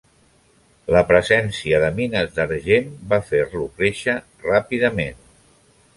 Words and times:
La 0.95 1.01
presència 1.09 1.81
de 1.83 1.91
mines 1.99 2.33
d'argent 2.39 2.89
va 3.13 3.21
fer-lo 3.29 3.69
créixer 3.77 4.19
ràpidament. 4.51 5.25